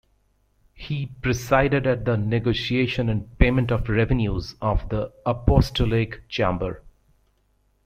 He 0.73 1.05
presided 1.05 1.85
at 1.85 2.05
the 2.05 2.17
negotiation 2.17 3.07
and 3.07 3.37
payment 3.37 3.69
of 3.69 3.87
revenues 3.87 4.55
of 4.59 4.89
the 4.89 5.11
Apostolic 5.27 6.27
Chamber. 6.27 6.81